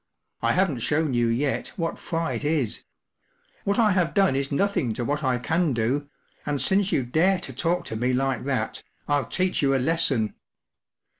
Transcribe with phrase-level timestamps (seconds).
[0.41, 2.83] “I haven’t shown you yet what fright is;
[3.65, 6.09] what I have done is nothing to what I can do,
[6.43, 10.33] and since you dare to talk to me like that, Ill teach you a lesson."